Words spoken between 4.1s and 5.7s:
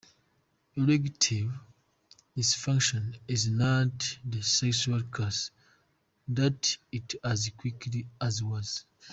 the sexual curse